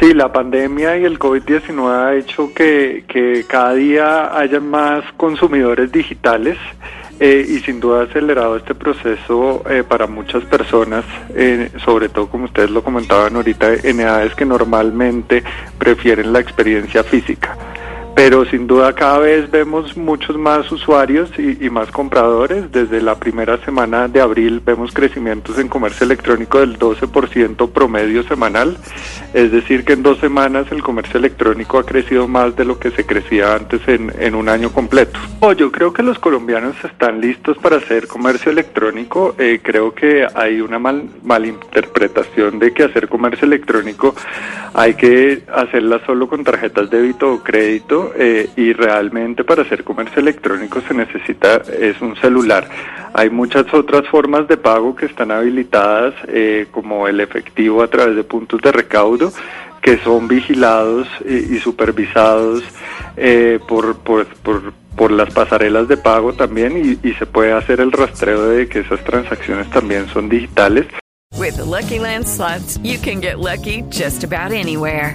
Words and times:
Sí, 0.00 0.14
la 0.14 0.32
pandemia 0.32 0.96
y 0.96 1.04
el 1.04 1.18
COVID-19 1.18 1.90
ha 1.90 2.14
hecho 2.14 2.54
que, 2.54 3.44
cada 3.48 3.74
día 3.74 4.38
haya 4.38 4.60
más 4.60 5.02
consumidores 5.16 5.90
digitales 5.90 6.56
eh, 7.18 7.44
y 7.48 7.58
sin 7.60 7.80
duda 7.80 8.02
ha 8.02 8.04
acelerado 8.04 8.56
este 8.56 8.76
proceso 8.76 9.64
eh, 9.68 9.82
para 9.82 10.06
muchas 10.06 10.44
personas, 10.44 11.04
eh, 11.34 11.70
sobre 11.84 12.08
todo 12.08 12.28
como 12.28 12.44
ustedes 12.44 12.70
lo 12.70 12.84
comentaban 12.84 13.34
ahorita, 13.34 13.74
en 13.74 13.98
edades 13.98 14.36
que 14.36 14.44
normalmente 14.44 15.42
prefieren 15.78 16.32
la 16.32 16.38
experiencia 16.38 17.02
física 17.02 17.56
pero 18.18 18.44
sin 18.46 18.66
duda 18.66 18.96
cada 18.96 19.20
vez 19.20 19.48
vemos 19.48 19.96
muchos 19.96 20.36
más 20.36 20.72
usuarios 20.72 21.30
y, 21.38 21.70
más 21.70 21.88
compradores. 21.92 22.72
Desde 22.72 23.00
la 23.00 23.14
primera 23.14 23.64
semana 23.64 24.08
de 24.08 24.20
abril 24.20 24.60
vemos 24.66 24.90
crecimientos 24.92 25.56
en 25.56 25.68
comercio 25.68 26.04
electrónico 26.04 26.58
del 26.58 26.80
12% 26.80 27.70
promedio 27.70 28.24
semanal, 28.24 28.76
es 29.34 29.52
decir 29.52 29.84
que 29.84 29.92
en 29.92 30.02
dos 30.02 30.18
semanas 30.18 30.66
el 30.72 30.82
comercio 30.82 31.18
electrónico 31.18 31.78
ha 31.78 31.86
crecido 31.86 32.26
más 32.26 32.56
de 32.56 32.64
lo 32.64 32.80
que 32.80 32.90
se 32.90 33.06
crecía 33.06 33.54
antes 33.54 33.86
en, 33.86 34.12
en 34.18 34.34
un 34.34 34.48
año 34.48 34.72
completo. 34.72 35.20
Oh, 35.38 35.52
yo 35.52 35.70
creo 35.70 35.92
que 35.92 36.02
los 36.02 36.18
colombianos 36.18 36.74
están 36.82 37.20
listos 37.20 37.56
para 37.58 37.76
hacer 37.76 38.08
comercio 38.08 38.50
electrónico, 38.50 39.36
eh, 39.38 39.60
creo 39.62 39.94
que 39.94 40.26
hay 40.34 40.60
una 40.60 40.80
mal, 40.80 41.08
malinterpretación 41.22 42.58
de 42.58 42.74
que 42.74 42.82
hacer 42.82 43.08
comercio 43.08 43.46
electrónico 43.46 44.12
hay 44.74 44.94
que 44.94 45.42
hacerla 45.54 46.00
solo 46.04 46.28
con 46.28 46.44
tarjetas 46.44 46.90
débito 46.90 47.32
o 47.32 47.42
crédito 47.42 48.07
eh, 48.16 48.48
y 48.56 48.72
realmente 48.72 49.44
para 49.44 49.62
hacer 49.62 49.84
comercio 49.84 50.20
electrónico 50.20 50.80
se 50.86 50.94
necesita 50.94 51.62
es 51.78 52.00
un 52.00 52.16
celular. 52.16 52.68
Hay 53.14 53.30
muchas 53.30 53.72
otras 53.72 54.06
formas 54.08 54.46
de 54.48 54.56
pago 54.56 54.94
que 54.94 55.06
están 55.06 55.30
habilitadas 55.30 56.14
eh, 56.28 56.66
como 56.70 57.08
el 57.08 57.20
efectivo 57.20 57.82
a 57.82 57.88
través 57.88 58.16
de 58.16 58.24
puntos 58.24 58.60
de 58.60 58.72
recaudo 58.72 59.32
que 59.80 59.98
son 59.98 60.28
vigilados 60.28 61.08
y, 61.24 61.54
y 61.56 61.60
supervisados 61.60 62.62
eh, 63.16 63.58
por, 63.66 63.96
por, 63.98 64.26
por, 64.26 64.72
por, 64.96 65.10
las 65.10 65.32
pasarelas 65.32 65.88
de 65.88 65.96
pago 65.96 66.32
también 66.32 66.76
y, 66.76 67.08
y 67.08 67.14
se 67.14 67.26
puede 67.26 67.52
hacer 67.52 67.80
el 67.80 67.92
rastreo 67.92 68.48
de 68.48 68.68
que 68.68 68.80
esas 68.80 69.02
transacciones 69.04 69.70
también 69.70 70.08
son 70.08 70.28
digitales. 70.28 70.86
With 71.36 71.56
the 71.56 71.64
Lucky 71.64 72.00
Land 72.00 72.26
slots, 72.26 72.78
you 72.82 72.98
can 72.98 73.20
get 73.20 73.38
lucky 73.38 73.82
just 73.90 74.24
about 74.24 74.52
anywhere. 74.52 75.14